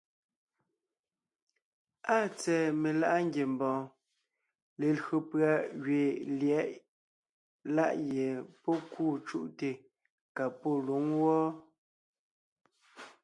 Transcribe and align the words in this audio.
Áa 2.13 2.25
tsɛ̀ɛ 2.37 2.65
meláʼa 2.81 3.19
ngiembɔɔn, 3.27 3.83
lelÿò 4.79 5.17
pʉ̀a 5.29 5.51
gẅiin 5.83 6.15
lyɛ̌ʼɛ 6.39 6.79
láʼ 7.75 7.93
gie 8.07 8.27
pɔ́ 8.63 8.75
kûu 8.91 9.13
cúʼte 9.27 9.69
ka 10.35 10.43
pɔ́ 10.59 10.75
lwǒŋ 10.85 11.05
wɔ́ɔ. 11.21 11.47